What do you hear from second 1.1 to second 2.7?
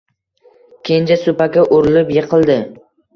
supaga urilib yiqildi.